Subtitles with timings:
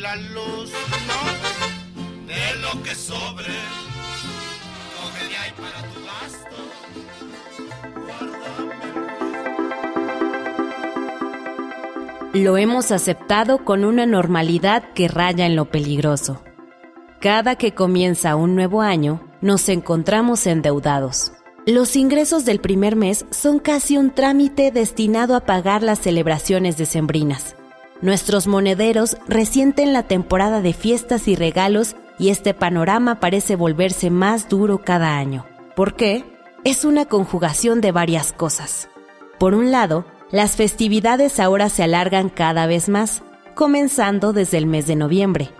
[0.00, 0.72] La luz.
[2.26, 2.92] De lo que.
[12.34, 16.42] Lo hemos aceptado con una normalidad que raya en lo peligroso.
[17.20, 21.32] Cada que comienza un nuevo año, nos encontramos endeudados.
[21.66, 27.57] Los ingresos del primer mes son casi un trámite destinado a pagar las celebraciones decembrinas.
[28.00, 34.48] Nuestros monederos resienten la temporada de fiestas y regalos y este panorama parece volverse más
[34.48, 35.46] duro cada año.
[35.74, 36.24] ¿Por qué?
[36.64, 38.88] Es una conjugación de varias cosas.
[39.38, 43.22] Por un lado, las festividades ahora se alargan cada vez más,
[43.54, 45.50] comenzando desde el mes de noviembre.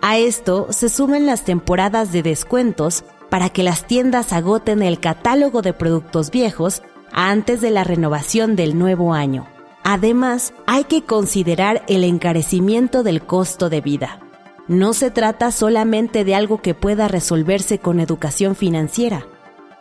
[0.00, 5.62] A esto se suman las temporadas de descuentos para que las tiendas agoten el catálogo
[5.62, 9.48] de productos viejos antes de la renovación del nuevo año.
[9.90, 14.20] Además, hay que considerar el encarecimiento del costo de vida.
[14.66, 19.24] No se trata solamente de algo que pueda resolverse con educación financiera.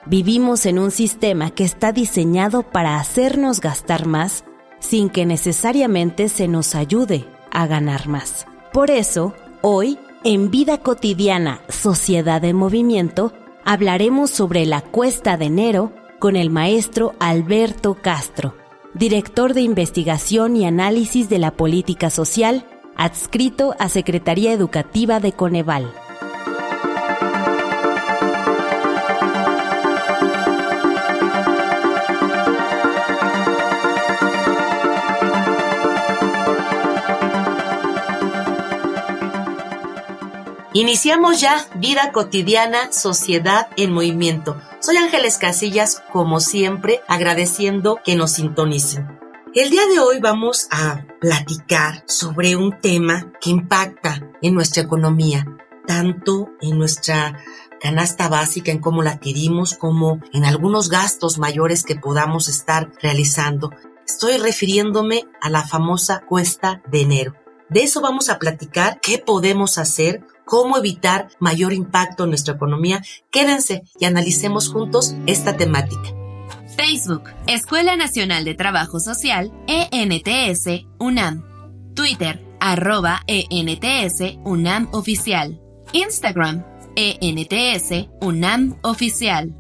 [0.06, 4.46] Vivimos en un sistema que está diseñado para hacernos gastar más
[4.80, 8.48] sin que necesariamente se nos ayude a ganar más.
[8.72, 13.34] Por eso, hoy en Vida Cotidiana, Sociedad en Movimiento,
[13.66, 18.56] hablaremos sobre la cuesta de enero con el maestro Alberto Castro,
[18.98, 22.66] director de investigación y análisis de la política social,
[22.96, 25.94] adscrito a Secretaría Educativa de Coneval.
[40.80, 44.62] Iniciamos ya Vida Cotidiana, Sociedad en Movimiento.
[44.80, 49.20] Soy Ángeles Casillas, como siempre, agradeciendo que nos sintonicen.
[49.56, 55.48] El día de hoy vamos a platicar sobre un tema que impacta en nuestra economía,
[55.88, 57.44] tanto en nuestra
[57.82, 63.72] canasta básica, en cómo la adquirimos, como en algunos gastos mayores que podamos estar realizando.
[64.06, 67.34] Estoy refiriéndome a la famosa cuesta de enero.
[67.68, 73.04] De eso vamos a platicar, qué podemos hacer, cómo evitar mayor impacto en nuestra economía.
[73.30, 76.16] Quédense y analicemos juntos esta temática.
[76.76, 81.44] Facebook, Escuela Nacional de Trabajo Social, ENTS, UNAM.
[81.94, 85.60] Twitter, arroba ENTS, UNAM Oficial.
[85.94, 86.64] Instagram,
[86.96, 89.56] ENTS, UNAM Oficial.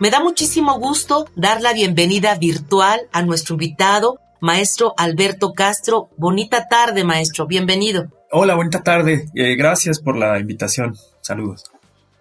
[0.00, 6.08] Me da muchísimo gusto dar la bienvenida virtual a nuestro invitado, maestro Alberto Castro.
[6.16, 7.46] Bonita tarde, maestro.
[7.46, 8.08] Bienvenido.
[8.32, 9.26] Hola, bonita tarde.
[9.34, 10.96] Eh, gracias por la invitación.
[11.20, 11.70] Saludos.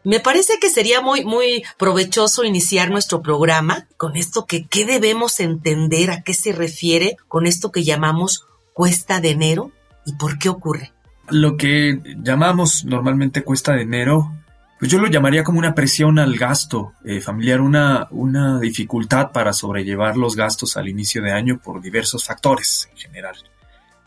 [0.03, 5.39] Me parece que sería muy, muy provechoso iniciar nuestro programa con esto que qué debemos
[5.39, 9.71] entender, a qué se refiere con esto que llamamos cuesta de enero
[10.05, 10.91] y por qué ocurre.
[11.29, 14.33] Lo que llamamos normalmente cuesta de enero
[14.79, 19.51] pues yo lo llamaría como una presión al gasto eh, familiar, una, una dificultad para
[19.51, 23.35] sobrellevar los gastos al inicio de año por diversos factores en general.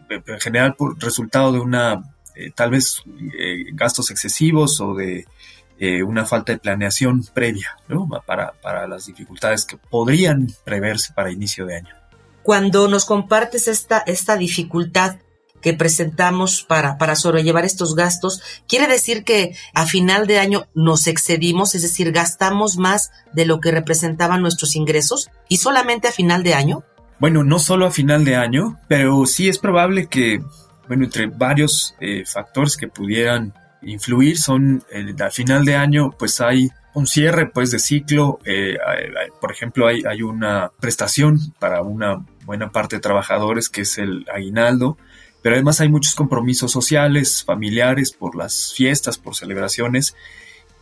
[0.09, 2.03] En general por resultado de una,
[2.35, 3.03] eh, tal vez,
[3.39, 5.27] eh, gastos excesivos o de
[6.07, 8.09] una falta de planeación previa ¿no?
[8.25, 11.95] para, para las dificultades que podrían preverse para inicio de año.
[12.45, 15.17] Cuando nos compartes esta, esta dificultad,
[15.63, 21.07] que presentamos para, para sobrellevar estos gastos, quiere decir que a final de año nos
[21.07, 26.43] excedimos, es decir, gastamos más de lo que representaban nuestros ingresos y solamente a final
[26.43, 26.85] de año.
[27.19, 30.43] Bueno, no solo a final de año, pero sí es probable que,
[30.89, 36.71] bueno, entre varios eh, factores que pudieran influir son, eh, final de año, pues hay
[36.95, 38.41] un cierre pues de ciclo.
[38.45, 38.77] Eh,
[39.41, 44.27] por ejemplo, hay, hay una prestación para una buena parte de trabajadores que es el
[44.33, 44.99] aguinaldo,
[45.43, 50.15] pero además hay muchos compromisos sociales, familiares, por las fiestas, por celebraciones,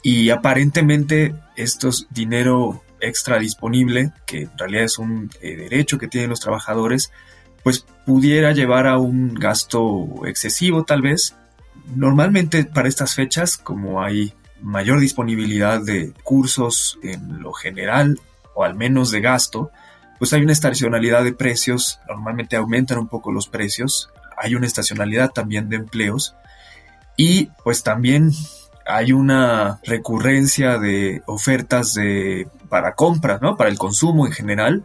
[0.02, 6.08] y aparentemente esto es dinero extra disponible, que en realidad es un eh, derecho que
[6.08, 7.10] tienen los trabajadores,
[7.62, 11.36] pues pudiera llevar a un gasto excesivo tal vez.
[11.94, 18.20] Normalmente para estas fechas, como hay mayor disponibilidad de cursos en lo general
[18.54, 19.70] o al menos de gasto,
[20.18, 24.10] pues hay una estacionalidad de precios, normalmente aumentan un poco los precios,
[24.40, 26.34] hay una estacionalidad también de empleos
[27.16, 28.32] y pues también
[28.87, 33.56] hay una recurrencia de ofertas de, para compra, ¿no?
[33.56, 34.84] Para el consumo en general.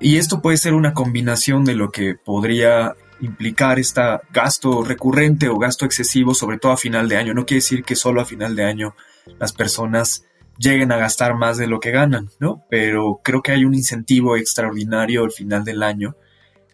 [0.00, 4.00] Y esto puede ser una combinación de lo que podría implicar este
[4.32, 7.34] gasto recurrente o gasto excesivo, sobre todo a final de año.
[7.34, 8.94] No quiere decir que solo a final de año
[9.38, 10.24] las personas
[10.58, 12.64] lleguen a gastar más de lo que ganan, ¿no?
[12.70, 16.16] Pero creo que hay un incentivo extraordinario al final del año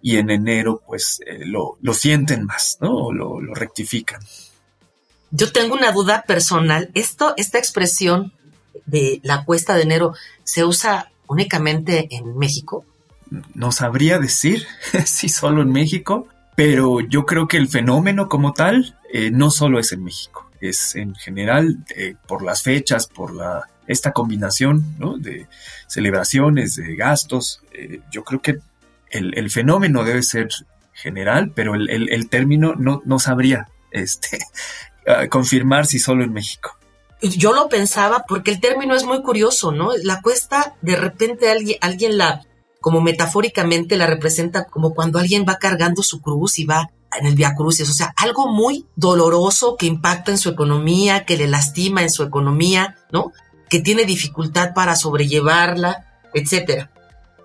[0.02, 2.94] y en enero pues eh, lo, sienten más, ¿no?
[2.94, 4.20] O lo, lo, rectifican.
[5.30, 6.90] Yo tengo una duda personal.
[6.94, 8.32] Esto, esta expresión
[8.86, 10.14] de la cuesta de enero
[10.44, 12.84] se usa únicamente en México.
[13.54, 14.66] No sabría decir
[15.04, 19.78] si solo en México, pero yo creo que el fenómeno como tal eh, no solo
[19.78, 24.84] es en México, es en general eh, por las fechas, por la esta combinación
[25.18, 25.46] de
[25.86, 27.62] celebraciones, de gastos.
[28.12, 28.58] yo creo que
[29.10, 30.48] el, fenómeno debe ser
[30.92, 34.38] general, pero el, término no, no sabría este,
[35.30, 36.76] confirmar si solo en México.
[37.20, 39.90] Yo lo pensaba porque el término es muy curioso, ¿no?
[40.04, 42.42] La cuesta, de repente alguien, alguien la,
[42.80, 47.34] como metafóricamente la representa como cuando alguien va cargando su cruz y va en el
[47.34, 52.02] Via Crucis, o sea, algo muy doloroso que impacta en su economía, que le lastima
[52.02, 53.32] en su economía, ¿no?
[53.68, 56.90] Que tiene dificultad para sobrellevarla, etcétera.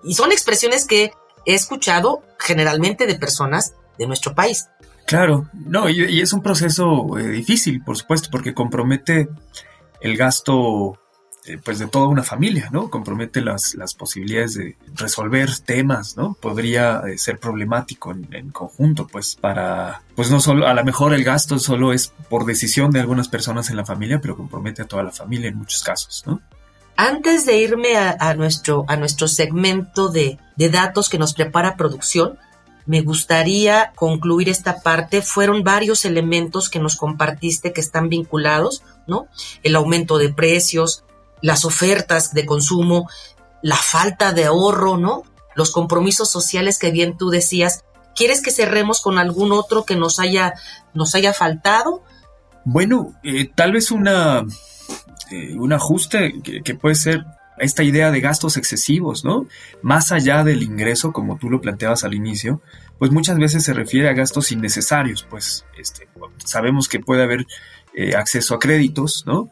[0.04, 1.12] Y son expresiones que
[1.46, 4.68] he escuchado generalmente de personas de nuestro país.
[5.06, 9.28] Claro, no, y, es un proceso eh, difícil, por supuesto, porque compromete
[10.00, 10.98] el gasto
[11.46, 12.88] eh, pues de toda una familia, ¿no?
[12.88, 16.32] Compromete las, las posibilidades de resolver temas, ¿no?
[16.40, 21.12] Podría eh, ser problemático en, en, conjunto, pues para, pues no solo, a lo mejor
[21.12, 24.86] el gasto solo es por decisión de algunas personas en la familia, pero compromete a
[24.86, 26.40] toda la familia en muchos casos, ¿no?
[26.96, 32.38] Antes de irme a, nuestro, a nuestro segmento de, de datos que nos prepara producción,
[32.86, 35.22] me gustaría concluir esta parte.
[35.22, 39.26] Fueron varios elementos que nos compartiste que están vinculados, ¿no?
[39.62, 41.04] El aumento de precios,
[41.40, 43.08] las ofertas de consumo,
[43.62, 45.24] la falta de ahorro, ¿no?
[45.54, 47.84] Los compromisos sociales que bien tú decías.
[48.14, 50.54] ¿Quieres que cerremos con algún otro que nos haya,
[50.92, 52.02] nos haya faltado?
[52.64, 54.44] Bueno, eh, tal vez una
[55.30, 57.24] eh, un ajuste que, puede ser
[57.58, 59.46] esta idea de gastos excesivos, ¿no?
[59.82, 62.60] Más allá del ingreso, como tú lo planteabas al inicio,
[62.98, 66.08] pues muchas veces se refiere a gastos innecesarios, pues este,
[66.44, 67.46] sabemos que puede haber
[67.94, 69.50] eh, acceso a créditos, ¿no?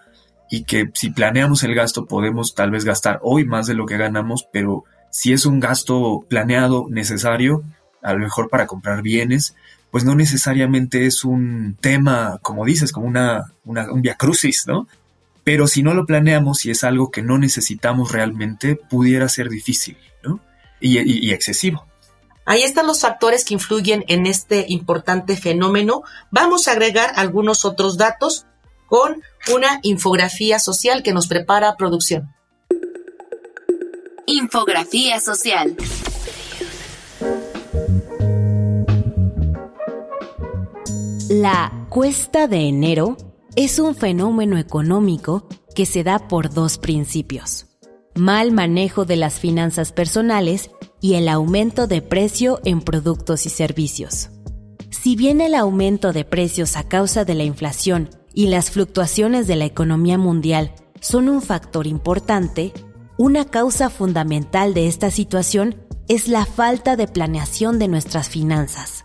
[0.51, 3.97] Y que si planeamos el gasto podemos tal vez gastar hoy más de lo que
[3.97, 7.63] ganamos, pero si es un gasto planeado necesario,
[8.03, 9.55] a lo mejor para comprar bienes,
[9.93, 14.89] pues no necesariamente es un tema, como dices, como una, un via crucis, ¿no?
[15.45, 19.97] Pero si no lo planeamos y es algo que no necesitamos realmente, pudiera ser difícil
[20.23, 20.41] ¿no?
[20.81, 21.87] y, excesivo.
[22.45, 26.03] Ahí están los factores que influyen en este importante fenómeno.
[26.31, 28.47] Vamos a agregar algunos otros datos
[28.87, 29.23] con
[29.55, 32.35] una infografía social que nos prepara producción.
[34.27, 35.77] Infografía social.
[41.29, 43.17] La cuesta de enero
[43.57, 47.67] es un fenómeno económico que se da por dos principios.
[48.15, 54.31] Mal manejo de las finanzas personales y el aumento de precio en productos y servicios.
[54.91, 59.57] Si bien el aumento de precios a causa de la inflación y las fluctuaciones de
[59.57, 62.73] la economía mundial son un factor importante,
[63.19, 65.77] una causa fundamental de esta situación
[66.09, 69.03] es la falta de planeación de nuestras finanzas.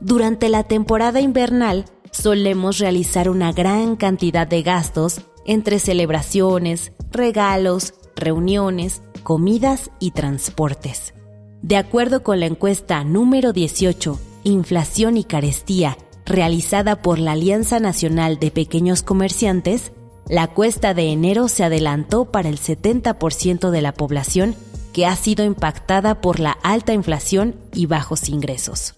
[0.00, 9.02] Durante la temporada invernal, solemos realizar una gran cantidad de gastos entre celebraciones, regalos, reuniones,
[9.22, 11.14] comidas y transportes.
[11.62, 18.38] De acuerdo con la encuesta número 18, Inflación y Carestía, realizada por la Alianza Nacional
[18.38, 19.92] de Pequeños Comerciantes,
[20.28, 24.54] la cuesta de enero se adelantó para el 70% de la población
[24.92, 28.94] que ha sido impactada por la alta inflación y bajos ingresos.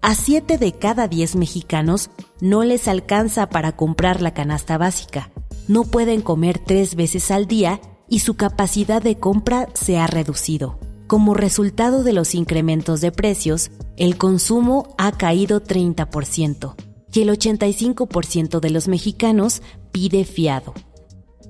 [0.00, 5.30] A 7 de cada 10 mexicanos no les alcanza para comprar la canasta básica,
[5.66, 10.78] no pueden comer tres veces al día y su capacidad de compra se ha reducido.
[11.08, 16.74] Como resultado de los incrementos de precios, el consumo ha caído 30%
[17.12, 20.74] y el 85% de los mexicanos pide fiado.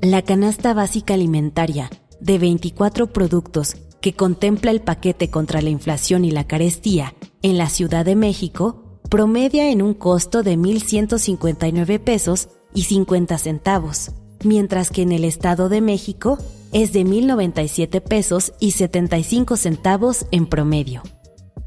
[0.00, 6.30] La canasta básica alimentaria de 24 productos que contempla el paquete contra la inflación y
[6.30, 12.84] la carestía en la Ciudad de México promedia en un costo de 1.159 pesos y
[12.84, 14.12] 50 centavos,
[14.44, 16.38] mientras que en el Estado de México
[16.72, 21.02] es de 1.097 pesos y 75 centavos en promedio.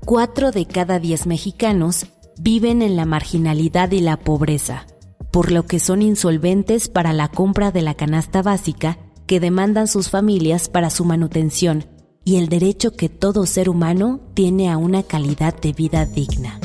[0.05, 2.07] Cuatro de cada diez mexicanos
[2.39, 4.87] viven en la marginalidad y la pobreza,
[5.31, 10.09] por lo que son insolventes para la compra de la canasta básica que demandan sus
[10.09, 11.85] familias para su manutención
[12.23, 16.59] y el derecho que todo ser humano tiene a una calidad de vida digna.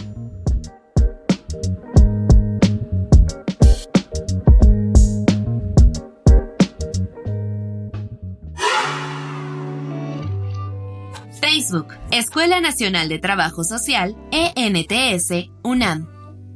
[11.40, 16.06] Facebook, Escuela Nacional de Trabajo Social, ENTS, UNAM.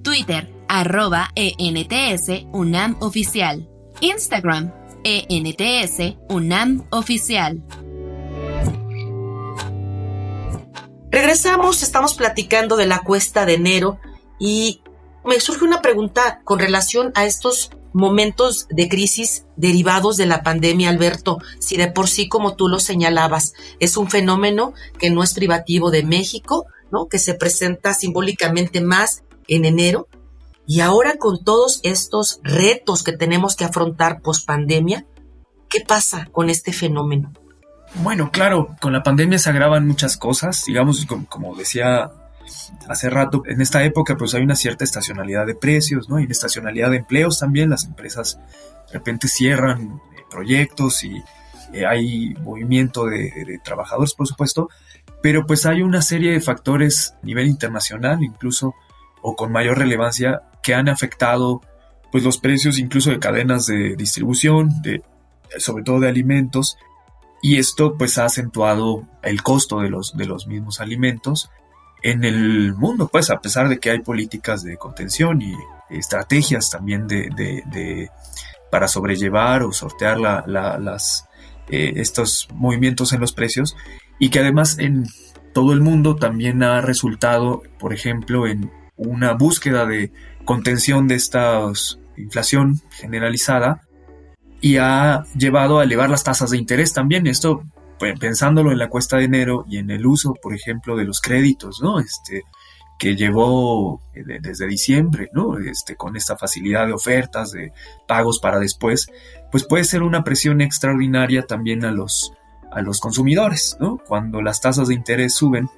[0.02, 3.68] Twitter, arroba ENTS, UNAM Oficial.
[4.00, 4.72] Instagram,
[5.04, 7.62] ENTS, UNAM Oficial.
[11.20, 13.98] Regresamos, estamos platicando de la cuesta de enero
[14.38, 14.80] y
[15.22, 20.88] me surge una pregunta con relación a estos momentos de crisis derivados de la pandemia,
[20.88, 25.34] Alberto, si de por sí, como tú lo señalabas, es un fenómeno que no es
[25.34, 27.06] privativo de México, ¿no?
[27.06, 30.08] Que se presenta simbólicamente más en enero.
[30.66, 35.04] Y ahora con todos estos retos que tenemos que afrontar post pandemia,
[35.68, 37.30] ¿qué pasa con este fenómeno?
[37.96, 42.10] Bueno, claro, con la pandemia se agravan muchas cosas, digamos, como decía
[42.88, 46.16] hace rato, en esta época pues hay una cierta estacionalidad de precios, ¿no?
[46.16, 48.38] Hay una estacionalidad de empleos también, las empresas
[48.88, 51.22] de repente cierran eh, proyectos y
[51.72, 54.68] eh, hay movimiento de, trabajadores, por supuesto,
[55.22, 58.74] pero pues hay una serie de factores a nivel internacional incluso
[59.22, 61.60] o con mayor relevancia que han afectado
[62.10, 65.02] pues los precios incluso de cadenas de distribución, de,
[65.58, 66.76] sobre todo de alimentos,
[67.42, 71.50] y esto pues ha acentuado el costo de los, de los mismos alimentos
[72.02, 75.54] en el mundo, pues a pesar de que hay políticas de contención y
[75.90, 78.10] estrategias también de,
[78.70, 81.28] para sobrellevar o sortear las,
[81.68, 83.76] eh, estos movimientos en los precios
[84.18, 85.06] y que además en
[85.52, 90.12] todo el mundo también ha resultado, por ejemplo, en una búsqueda de
[90.44, 91.66] contención de esta
[92.16, 93.82] inflación generalizada
[94.60, 97.26] y ha llevado a elevar las tasas de interés también.
[97.26, 97.64] Esto
[98.18, 101.80] pensándolo en la cuesta de enero y en el uso, por ejemplo, de los créditos,
[101.82, 102.00] ¿no?
[102.00, 102.44] Este,
[102.98, 105.58] que llevó eh, desde diciembre, ¿no?
[105.58, 107.72] Este, con esta facilidad de ofertas, de
[108.06, 109.10] pagos para después,
[109.50, 112.32] pues puede ser una presión extraordinaria también a los,
[112.70, 113.98] a los consumidores, ¿no?
[114.06, 115.68] Cuando las tasas de interés suben,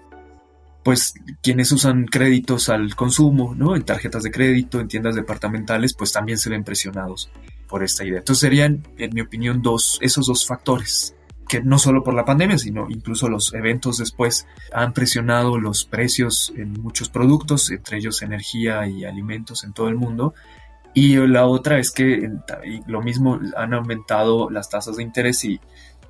[0.85, 3.77] pues quienes usan créditos al consumo, ¿no?
[3.77, 7.31] En tarjetas de crédito, en tiendas departamentales, pues también se ven presionados
[7.73, 8.19] por esta idea.
[8.19, 9.63] Entonces serían, en mi opinión,
[10.03, 11.17] esos dos factores
[11.49, 16.53] que no solo por la pandemia, sino incluso los eventos después han presionado los precios
[16.55, 20.35] en muchos productos, entre ellos energía y alimentos en todo el mundo.
[20.93, 22.31] Y la otra es que
[22.87, 25.59] lo mismo han aumentado las tasas de interés y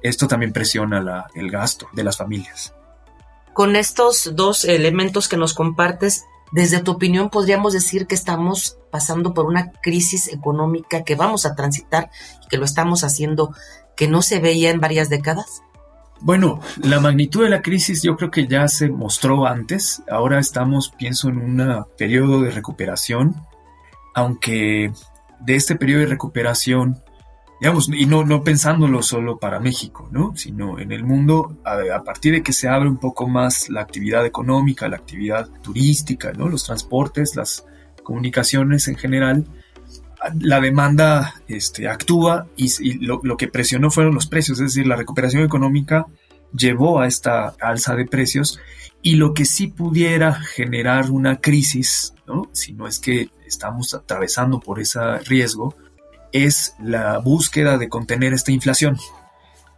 [0.02, 2.74] esto también presiona el gasto de las familias.
[3.52, 9.34] Con estos dos elementos que nos compartes, desde tu opinión podríamos decir que estamos pasando
[9.34, 12.10] por una crisis económica que vamos a transitar
[12.44, 13.54] y que lo estamos haciendo
[13.96, 15.62] que no se veía en varias décadas?
[16.20, 20.02] Bueno, la magnitud de la crisis yo creo que ya se mostró antes.
[20.08, 23.34] Ahora estamos, pienso, en un periodo de recuperación,
[24.14, 24.92] aunque
[25.40, 27.02] de este periodo de recuperación,
[27.92, 30.34] y no, no pensándolo solo para México, ¿no?
[30.36, 34.26] sino en el mundo, a, partir de que se abre un poco más la actividad
[34.26, 36.48] económica, la actividad turística, ¿no?
[36.48, 37.64] los transportes, las
[38.02, 39.46] comunicaciones en general,
[40.40, 45.44] la demanda este, actúa y, lo, que presionó fueron los precios, es decir, la recuperación
[45.44, 46.06] económica
[46.52, 48.58] llevó a esta alza de precios
[49.02, 52.48] y lo que sí pudiera generar una crisis, ¿no?
[52.52, 55.76] si no es que estamos atravesando por ese riesgo,
[56.32, 58.98] es la búsqueda de contener esta inflación.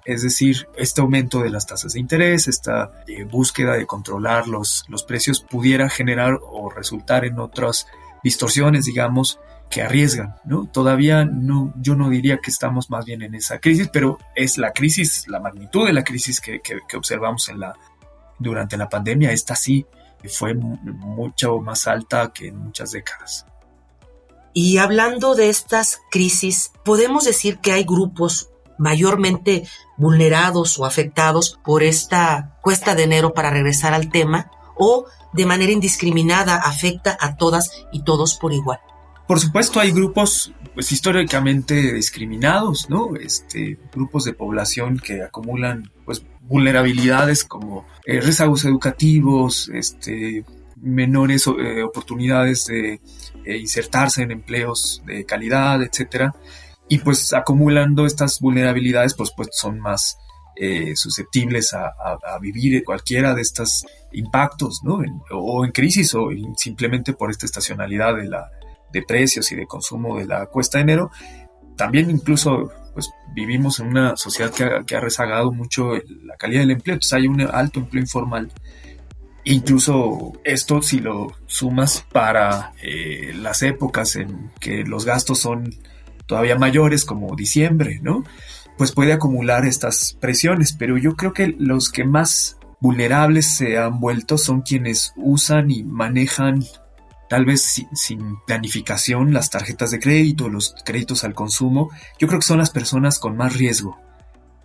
[0.05, 4.85] Es decir, este aumento de las tasas de interés, esta eh, búsqueda de controlar los,
[4.89, 7.87] los precios pudiera generar o resultar en otras
[8.23, 9.39] distorsiones, digamos,
[9.71, 10.67] que arriesgan, ¿no?
[10.67, 14.73] Todavía no, yo no diría que estamos más bien en esa crisis, pero es la
[14.73, 16.61] crisis, la magnitud de la crisis que,
[16.97, 17.75] observamos en la,
[18.39, 19.87] durante la pandemia, esta sí
[20.29, 23.47] fue mucho más alta que en muchas décadas.
[24.55, 31.83] Y hablando de estas crisis, podemos decir que hay grupos mayormente vulnerados o afectados por
[31.83, 37.85] esta cuesta de enero para regresar al tema o de manera indiscriminada afecta a todas
[37.93, 38.79] y todos por igual.
[39.27, 43.17] Por supuesto, hay grupos pues históricamente discriminados, ¿no?
[43.17, 50.45] Este, grupos de población que acumulan pues vulnerabilidades como eh, rezagos educativos, este,
[50.77, 53.01] menores eh, oportunidades de
[53.45, 56.35] eh, insertarse en empleos de calidad, etcétera.
[56.89, 60.19] Y pues acumulando estas vulnerabilidades, pues, pues son más
[60.95, 65.01] susceptibles a, a, vivir cualquiera de estos impactos, ¿no?
[65.33, 68.53] o en crisis o simplemente por esta estacionalidad de la,
[68.95, 71.11] de precios y de consumo de la cuesta de enero.
[71.77, 74.53] También incluso pues vivimos en una sociedad
[74.87, 78.53] que ha, rezagado mucho la calidad del empleo, entonces hay un alto empleo informal.
[79.45, 85.75] Incluso esto si lo sumas para eh, las épocas en que los gastos son
[86.27, 88.25] todavía mayores como diciembre, ¿no?
[88.79, 94.01] Pues puede acumular estas presiones, pero yo creo que los que más vulnerables se han
[94.01, 96.65] vuelto son quienes usan y manejan
[97.29, 97.63] tal vez
[97.95, 102.71] sin, planificación, las tarjetas de crédito, los créditos al consumo, yo creo que son las
[102.71, 103.99] personas con más riesgo,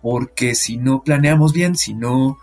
[0.02, 2.38] porque si no planeamos bien, si no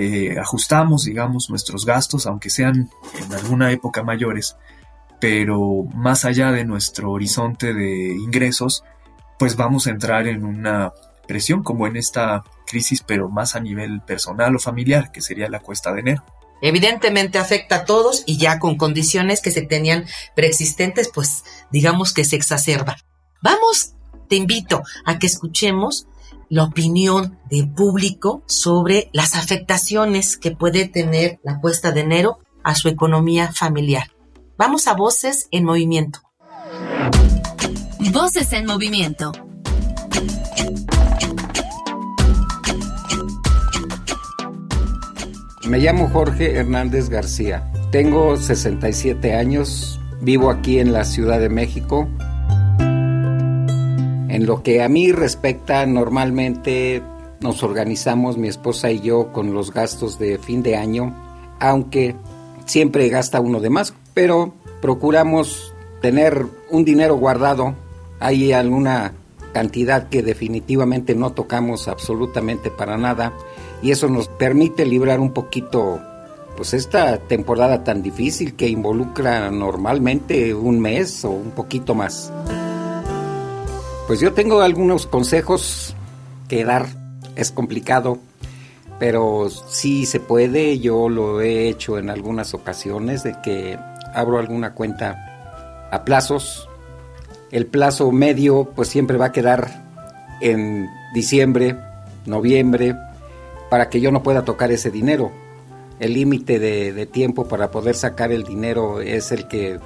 [0.00, 2.88] eh, ajustamos, digamos, nuestros gastos, aunque sean
[3.20, 4.56] en alguna época mayores,
[5.20, 8.84] pero más allá de nuestro horizonte de ingresos,
[9.40, 10.92] pues vamos a entrar en una
[11.26, 15.58] presión como en esta crisis, pero más a nivel personal o familiar, que sería la
[15.58, 16.24] cuesta de enero.
[16.62, 22.24] Evidentemente afecta a todos y ya con condiciones que se tenían preexistentes, pues digamos que
[22.24, 22.96] se exacerba.
[23.42, 23.94] Vamos,
[24.28, 26.06] te invito a que escuchemos
[26.48, 32.74] la opinión del público sobre las afectaciones que puede tener la puesta de enero a
[32.74, 34.10] su economía familiar.
[34.56, 36.20] Vamos a Voces en Movimiento.
[38.12, 39.32] Voces en Movimiento
[45.68, 47.70] Me llamo Jorge Hernández García.
[47.92, 52.08] Tengo 67 años, vivo aquí en la Ciudad de México.
[54.38, 57.02] En lo que a mí respecta, normalmente
[57.40, 61.12] nos organizamos mi esposa y yo con los gastos de fin de año,
[61.58, 62.14] aunque
[62.64, 67.74] siempre gasta uno de más, pero procuramos tener un dinero guardado.
[68.20, 69.12] Hay alguna
[69.52, 73.32] cantidad que definitivamente no tocamos absolutamente para nada
[73.82, 75.98] y eso nos permite librar un poquito
[76.56, 82.32] pues esta temporada tan difícil que involucra normalmente un mes o un poquito más.
[84.08, 85.94] Pues yo tengo algunos consejos
[86.48, 86.86] que dar,
[87.36, 88.16] es complicado,
[88.98, 93.78] pero sí se puede, yo lo he hecho en algunas ocasiones de que
[94.14, 96.70] abro alguna cuenta a plazos.
[97.50, 99.84] El plazo medio pues siempre va a quedar
[100.40, 101.76] en diciembre,
[102.24, 102.96] noviembre,
[103.68, 105.30] para que yo no pueda tocar ese dinero.
[106.00, 109.78] El límite de, tiempo para poder sacar el dinero es el que,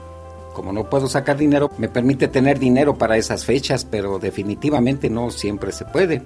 [0.52, 5.30] como no puedo sacar dinero, me permite tener dinero para esas fechas, pero definitivamente no
[5.30, 6.22] siempre se puede.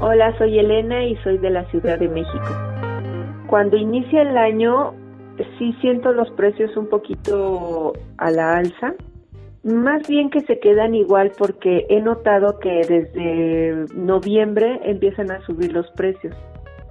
[0.00, 2.48] Hola, soy Elena y soy de la Ciudad de México.
[3.46, 4.94] Cuando inicia el año,
[5.58, 8.94] sí siento los precios un poquito a la alza,
[9.62, 15.72] más bien que se quedan igual porque he notado que desde noviembre empiezan a subir
[15.72, 16.34] los precios.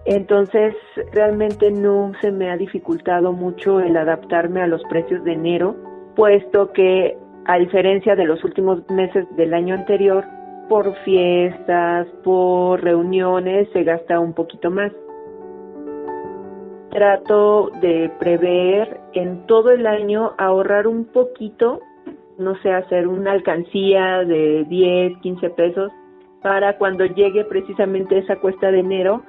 [0.05, 0.75] Entonces
[1.13, 5.75] realmente no se me ha dificultado mucho el adaptarme a los precios de enero,
[6.15, 10.25] puesto que a diferencia de los últimos meses del año anterior,
[10.69, 14.91] por fiestas, por reuniones, se gasta un poquito más.
[16.91, 21.79] Trato de prever en todo el año ahorrar un poquito
[22.41, 25.91] no sé, hacer una alcancía de 10, 15 pesos
[26.41, 29.21] para cuando llegue precisamente esa cuesta de enero,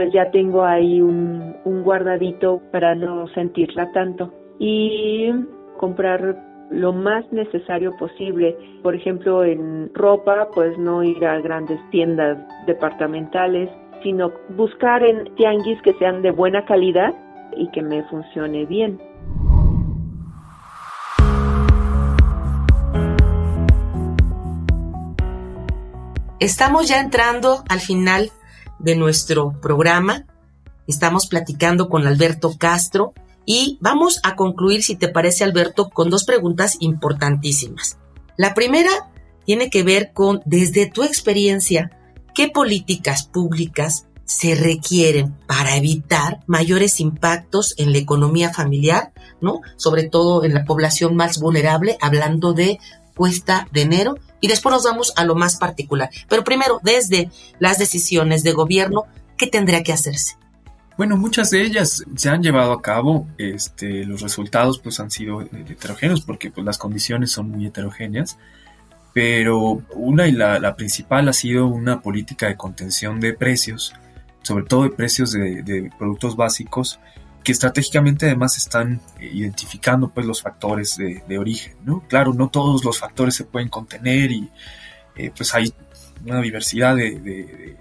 [0.00, 4.32] pues ya tengo ahí un, un guardadito para no sentirla tanto.
[4.58, 5.30] Y
[5.76, 8.56] comprar lo más necesario posible.
[8.82, 13.68] Por ejemplo, en ropa, pues no ir a grandes tiendas departamentales,
[14.02, 17.14] sino buscar en tianguis que sean de buena calidad
[17.54, 18.98] y que me funcione bien.
[26.38, 28.30] Estamos ya entrando al final
[28.80, 30.26] de nuestro programa.
[30.86, 33.14] Estamos platicando con Alberto Castro
[33.46, 37.98] y vamos a concluir, si te parece, Alberto, con dos preguntas importantísimas.
[38.36, 38.90] La primera
[39.44, 41.90] tiene que ver con, desde tu experiencia,
[42.34, 49.60] qué políticas públicas se requieren para evitar mayores impactos en la economía familiar, ¿no?
[49.76, 52.78] Sobre todo en la población más vulnerable, hablando de
[53.20, 56.08] cuesta de enero y después nos vamos a lo más particular.
[56.26, 59.04] Pero primero, desde las decisiones de gobierno,
[59.36, 60.38] ¿qué tendría que hacerse?
[60.96, 65.42] Bueno, muchas de ellas se han llevado a cabo, este, los resultados pues han sido
[65.42, 68.38] heterogéneos porque pues, las condiciones son muy heterogéneas,
[69.12, 73.92] pero una y la, principal ha sido una política de contención de precios,
[74.40, 76.98] sobre todo de precios de, productos básicos,
[77.42, 81.74] que estratégicamente además están eh, identificando pues los factores de, origen.
[82.08, 84.50] Claro, no todos los factores se pueden contener y
[85.16, 85.72] eh, pues hay
[86.24, 87.76] una diversidad de,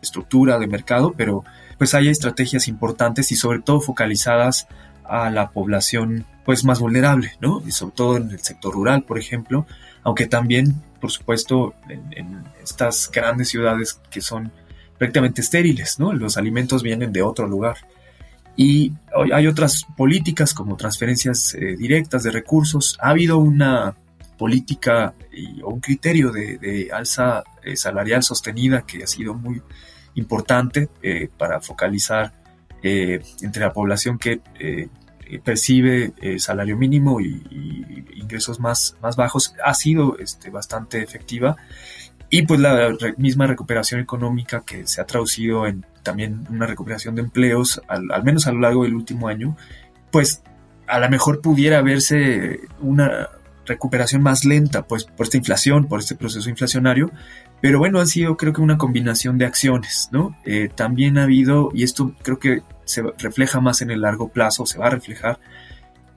[0.00, 1.44] estructura de mercado, pero
[1.78, 4.68] pues hay estrategias importantes y sobre todo focalizadas
[5.04, 7.62] a la población pues más vulnerable, ¿no?
[7.66, 9.66] Y sobre todo en el sector rural, por ejemplo,
[10.02, 14.52] aunque también, por supuesto, en, estas grandes ciudades que son
[14.98, 16.12] prácticamente estériles, ¿no?
[16.12, 17.78] Los alimentos vienen de otro lugar.
[18.56, 18.92] Y
[19.32, 22.96] hay otras políticas como transferencias eh, directas de recursos.
[23.00, 23.96] Ha habido una
[24.36, 25.14] política
[25.62, 29.62] o un criterio de, alza eh, salarial sostenida que ha sido muy
[30.14, 32.32] importante eh, para focalizar
[32.82, 34.40] eh, entre la población que
[35.42, 41.56] percibe salario mínimo y, ingresos más, más bajos ha sido este, bastante efectiva
[42.30, 47.22] y pues la misma recuperación económica que se ha traducido en también una recuperación de
[47.22, 49.56] empleos al, al menos a lo largo del último año
[50.10, 50.42] pues
[50.86, 53.28] a lo mejor pudiera verse una
[53.66, 57.10] recuperación más lenta, pues por esta inflación, por este proceso inflacionario,
[57.60, 60.36] pero bueno, ha sido creo que una combinación de acciones, ¿no?
[60.44, 64.66] Eh, también ha habido, y esto creo que se refleja más en el largo plazo,
[64.66, 65.38] se va a reflejar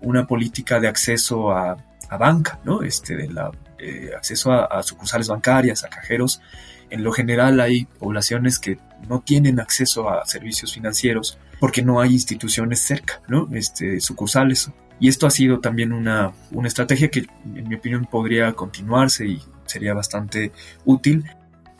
[0.01, 1.77] una política de acceso a,
[2.19, 2.83] banca, ¿no?
[2.83, 6.41] Este, de la, eh, acceso a, sucursales bancarias, a cajeros.
[6.89, 12.13] En lo general hay poblaciones que no tienen acceso a servicios financieros porque no hay
[12.13, 13.49] instituciones cerca, ¿no?
[13.51, 16.33] Este, sucursales y esto ha sido también una,
[16.65, 20.51] estrategia que, en mi opinión, podría continuarse y sería bastante
[20.85, 21.25] útil.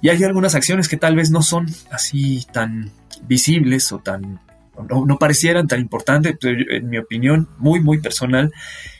[0.02, 2.92] Y hay algunas acciones que tal vez no son así tan
[3.28, 4.40] visibles o tan
[4.90, 8.54] no, parecieran tan importantes, pero en mi opinión, muy, muy personal,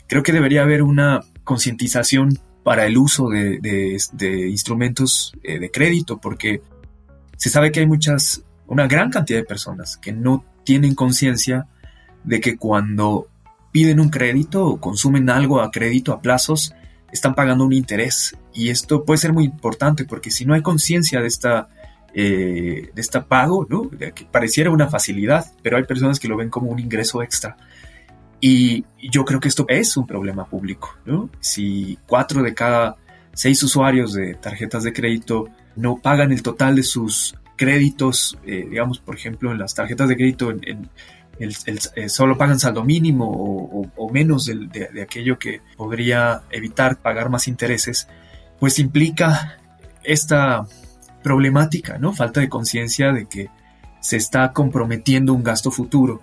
[0.08, 3.98] creo que debería haber una concientización para el uso de,
[4.50, 6.62] instrumentos eh, de crédito, porque
[7.38, 11.68] se sabe que hay muchas, una gran cantidad de personas que no tienen conciencia
[12.26, 13.30] de que cuando
[13.72, 16.76] piden un crédito o consumen algo a crédito a plazos,
[17.10, 18.36] están pagando un interés.
[18.54, 21.70] Y esto puede ser muy importante porque si no hay conciencia de esta
[22.14, 23.90] eh, de este pago, ¿no?
[23.90, 27.56] que pareciera una facilidad, pero hay personas que lo ven como un ingreso extra.
[28.40, 30.96] Y yo creo que esto es un problema público.
[31.06, 31.30] ¿no?
[31.40, 32.98] Si cuatro de cada
[33.34, 39.00] seis usuarios de tarjetas de crédito no pagan el total de sus créditos, eh, digamos,
[39.00, 40.54] por ejemplo, en las tarjetas de crédito
[41.40, 43.28] eh, solo pagan saldo mínimo
[43.96, 48.08] o, menos de, aquello que podría evitar pagar más intereses,
[48.60, 49.60] pues implica
[50.04, 50.66] esta
[51.22, 52.14] problemática, ¿no?
[52.14, 53.50] Falta de conciencia de que
[54.00, 56.22] se está comprometiendo un gasto futuro,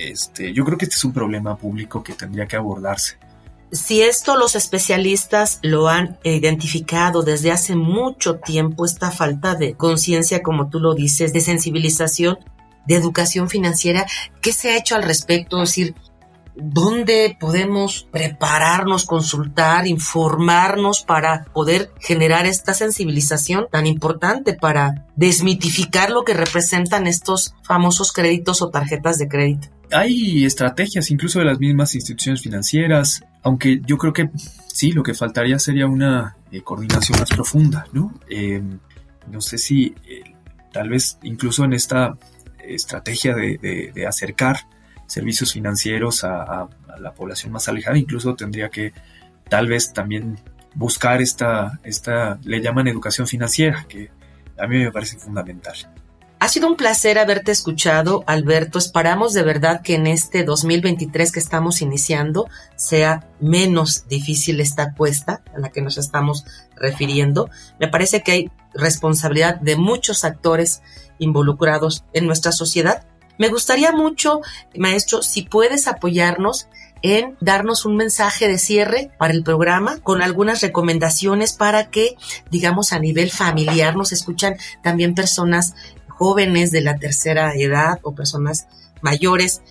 [0.00, 3.18] Este, yo creo que este es un problema público que tendría que abordarse.
[3.70, 10.42] Si esto los especialistas lo han identificado desde hace mucho tiempo, esta falta de conciencia,
[10.42, 12.38] como tú lo dices, de sensibilización,
[12.86, 14.06] de educación financiera,
[14.40, 15.62] ¿qué se ha hecho al respecto?
[15.62, 15.94] Es decir,
[16.54, 26.24] ¿dónde podemos prepararnos, consultar, informarnos para poder generar esta sensibilización tan importante para desmitificar lo
[26.24, 29.68] que representan estos famosos créditos o tarjetas de crédito?
[29.92, 34.30] Hay estrategias incluso de las mismas instituciones financieras, aunque yo creo que
[34.72, 38.14] sí, lo que faltaría sería una eh, coordinación más profunda, ¿no?
[38.28, 38.62] Eh,
[39.30, 40.34] no sé si eh,
[40.72, 42.16] tal vez incluso en esta
[42.64, 44.60] estrategia de, acercar
[45.10, 46.68] servicios financieros a,
[46.98, 48.92] la población más alejada, incluso tendría que
[49.48, 50.38] tal vez también
[50.74, 54.10] buscar esta, esta, le llaman educación financiera, que
[54.58, 55.74] a mí me parece fundamental.
[56.38, 58.78] Ha sido un placer haberte escuchado, Alberto.
[58.78, 65.42] Esperamos de verdad que en este 2023 que estamos iniciando sea menos difícil esta cuesta
[65.54, 66.44] a la que nos estamos
[66.76, 67.50] refiriendo.
[67.78, 70.82] Me parece que hay responsabilidad de muchos actores
[71.18, 73.06] involucrados en nuestra sociedad.
[73.40, 74.42] Me gustaría mucho,
[74.76, 76.68] maestro, si puedes apoyarnos
[77.00, 82.16] en darnos un mensaje de cierre para el programa con algunas recomendaciones para que,
[82.50, 85.74] digamos, a nivel familiar nos escuchan también personas
[86.06, 88.66] jóvenes de la tercera edad o personas
[89.00, 89.62] mayores,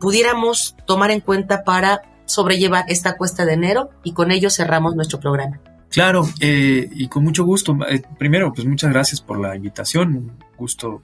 [0.00, 5.20] pudiéramos tomar en cuenta para sobrellevar esta cuesta de enero y con ello cerramos nuestro
[5.20, 5.60] programa.
[5.90, 7.78] Claro, eh, y con mucho gusto.
[7.88, 10.16] Eh, primero, pues muchas gracias por la invitación.
[10.16, 11.00] Un gusto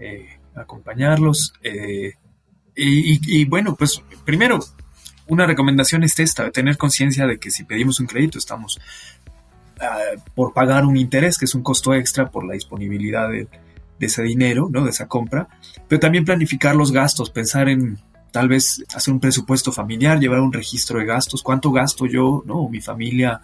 [0.00, 1.52] eh, acompañarlos.
[1.62, 2.14] Eh,
[2.74, 4.58] y, bueno, pues primero,
[5.26, 8.80] una recomendación es esta, tener conciencia de que si pedimos un crédito estamos
[9.80, 9.98] ah,
[10.34, 13.46] por pagar un interés, que es un costo extra por la disponibilidad de,
[13.98, 14.84] de ese dinero, ¿no?
[14.84, 15.48] De esa compra,
[15.86, 17.98] pero también planificar los gastos, pensar en
[18.32, 22.54] tal vez hacer un presupuesto familiar, llevar un registro de gastos, cuánto gasto yo, ¿no?
[22.54, 23.42] O mi familia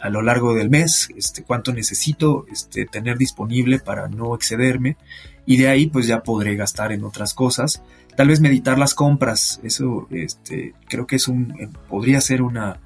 [0.00, 4.96] a lo largo del mes, este, cuánto necesito este, tener disponible para no excederme
[5.50, 7.82] y de ahí pues ya podré gastar en otras cosas.
[8.14, 12.78] Tal vez meditar las compras, eso este, creo que es un, eh, podría ser una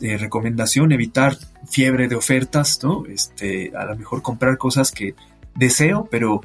[0.00, 1.36] eh, recomendación, evitar
[1.70, 3.06] fiebre de ofertas, ¿no?
[3.06, 5.14] Este, a lo mejor comprar cosas que
[5.54, 6.40] deseo, pero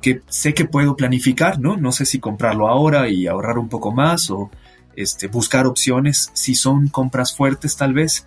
[0.00, 1.76] que sé que puedo planificar, ¿no?
[1.76, 4.50] No sé si comprarlo ahora y ahorrar un poco más o
[4.96, 6.30] este, buscar opciones.
[6.32, 8.24] Si son compras fuertes, tal vez,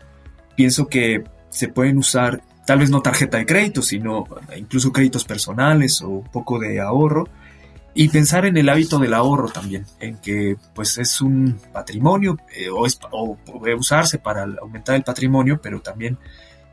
[0.55, 6.01] pienso que se pueden usar, tal vez no tarjeta de crédito, sino incluso créditos personales
[6.01, 7.27] o un poco de ahorro.
[7.93, 12.69] Y pensar en el hábito del ahorro también, en que pues es un patrimonio eh,
[12.71, 16.17] o, puede usarse para aumentar el patrimonio, pero también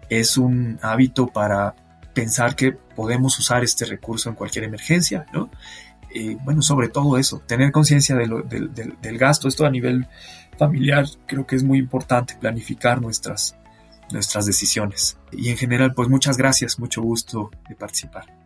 [0.08, 1.74] es un hábito para
[2.14, 5.50] pensar que podemos usar este recurso en cualquier emergencia, ¿no?
[6.44, 10.06] bueno, sobre todo eso, tener conciencia del, gasto, esto a nivel
[10.56, 13.56] familiar creo que es muy importante, planificar nuestras,
[14.12, 15.16] nuestras decisiones.
[15.32, 18.38] Y en general, pues muchas gracias, mucho gusto de participar.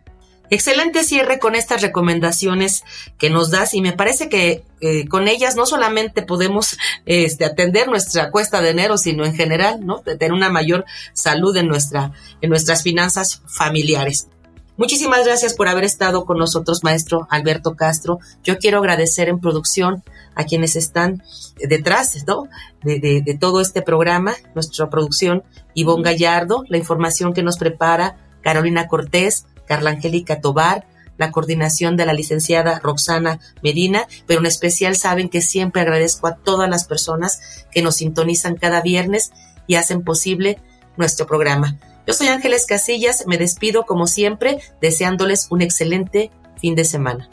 [0.50, 2.84] Excelente cierre con estas recomendaciones
[3.16, 7.88] que nos das y me parece que eh, con ellas no solamente podemos este, atender
[7.88, 10.00] nuestra cuesta de enero, sino en general, ¿no?
[10.00, 14.28] tener una mayor salud en, nuestra, en nuestras finanzas familiares.
[14.76, 18.18] Muchísimas gracias por haber estado con nosotros, maestro Alberto Castro.
[18.44, 20.02] Yo quiero agradecer en producción
[20.34, 21.22] a quienes están
[21.56, 22.48] detrás ¿no?
[22.82, 25.42] de, todo este programa, nuestra producción,
[25.74, 30.86] Ivonne Gallardo, la información que nos prepara Carolina Cortés, Carla Angélica Tobar,
[31.18, 36.36] la coordinación de la licenciada Roxana Medina, pero en especial saben que siempre agradezco a
[36.36, 39.30] todas las personas que nos sintonizan cada viernes
[39.66, 40.58] y hacen posible
[40.96, 41.78] nuestro programa.
[42.06, 47.28] Yo soy Ángeles Casillas, me despido como siempre, deseándoles un excelente fin de semana.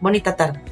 [0.00, 0.71] Bonita tarde.